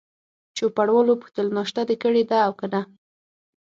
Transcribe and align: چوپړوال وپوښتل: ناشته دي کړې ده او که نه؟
چوپړوال 0.57 1.07
وپوښتل: 1.09 1.47
ناشته 1.57 1.81
دي 1.89 1.95
کړې 2.03 2.23
ده 2.29 2.37
او 2.47 2.53
که 2.59 2.65
نه؟ 2.73 2.81